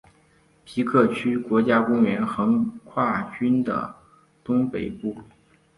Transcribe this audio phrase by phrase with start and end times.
[0.65, 3.95] 皮克区国家公园横跨郡的
[4.43, 5.15] 东北部。